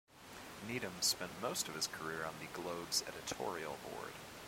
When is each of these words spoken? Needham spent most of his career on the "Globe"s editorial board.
Needham 0.67 0.99
spent 1.01 1.39
most 1.43 1.67
of 1.67 1.75
his 1.75 1.85
career 1.85 2.25
on 2.25 2.33
the 2.39 2.47
"Globe"s 2.59 3.03
editorial 3.07 3.77
board. 3.87 4.13